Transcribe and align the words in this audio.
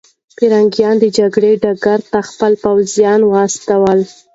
پرنګیان 0.37 0.95
د 0.99 1.05
جګړې 1.17 1.51
ډګر 1.63 1.99
ته 2.11 2.19
خپل 2.29 2.51
پوځونه 2.63 3.25
واستول. 3.33 3.99